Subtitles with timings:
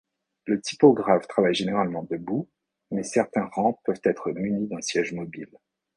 [0.47, 2.49] Le typographe travaille généralement debout,
[2.89, 5.51] mais certains rangs peuvent être munis d’un siège mobile.